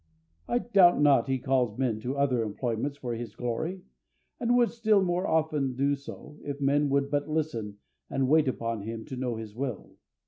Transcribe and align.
I 0.47 0.57
doubt 0.57 0.99
not 0.99 1.27
He 1.27 1.37
calls 1.37 1.77
men 1.77 1.99
to 1.99 2.17
other 2.17 2.41
employments 2.41 2.97
for 2.97 3.13
His 3.13 3.35
glory, 3.35 3.83
and 4.39 4.57
would 4.57 4.71
still 4.71 5.03
more 5.03 5.27
often 5.27 5.75
do 5.75 5.93
so, 5.93 6.39
if 6.43 6.59
men 6.59 6.89
would 6.89 7.11
but 7.11 7.29
listen 7.29 7.77
and 8.09 8.27
wait 8.27 8.47
upon 8.47 8.81
Him 8.81 9.05
to 9.05 9.15
know 9.15 9.35
His 9.35 9.55
will. 9.55 9.91